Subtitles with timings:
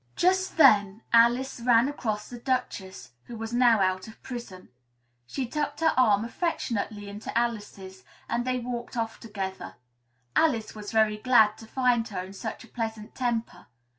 [0.15, 4.69] Just then Alice ran across the Duchess (who was now out of prison).
[5.27, 9.75] She tucked her arm affectionately into Alice's and they walked off together.
[10.35, 13.67] Alice was very glad to find her in such a pleasant temper.